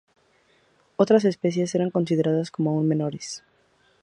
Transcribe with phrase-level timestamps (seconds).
[0.95, 3.43] Otras "especies" eran consideradas como aún menores.